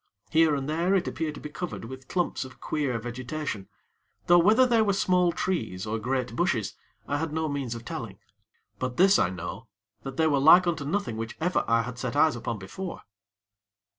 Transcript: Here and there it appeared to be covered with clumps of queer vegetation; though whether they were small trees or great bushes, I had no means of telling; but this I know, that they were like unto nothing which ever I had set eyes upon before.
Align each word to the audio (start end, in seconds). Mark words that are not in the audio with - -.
Here 0.31 0.55
and 0.55 0.67
there 0.67 0.95
it 0.95 1.07
appeared 1.07 1.35
to 1.35 1.39
be 1.39 1.49
covered 1.49 1.85
with 1.85 2.07
clumps 2.07 2.43
of 2.43 2.59
queer 2.59 2.97
vegetation; 2.97 3.69
though 4.25 4.39
whether 4.39 4.65
they 4.65 4.81
were 4.81 4.93
small 4.93 5.31
trees 5.31 5.85
or 5.85 5.99
great 5.99 6.35
bushes, 6.35 6.73
I 7.07 7.19
had 7.19 7.31
no 7.31 7.47
means 7.47 7.75
of 7.75 7.85
telling; 7.85 8.17
but 8.79 8.97
this 8.97 9.19
I 9.19 9.29
know, 9.29 9.67
that 10.01 10.17
they 10.17 10.25
were 10.25 10.39
like 10.39 10.65
unto 10.65 10.85
nothing 10.85 11.17
which 11.17 11.37
ever 11.39 11.63
I 11.67 11.83
had 11.83 11.99
set 11.99 12.15
eyes 12.15 12.35
upon 12.35 12.57
before. 12.57 13.03